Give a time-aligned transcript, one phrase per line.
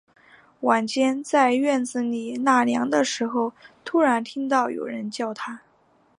[0.61, 3.53] 晚间，在院子里纳凉的时候，
[3.85, 5.61] 突然听到有人在叫他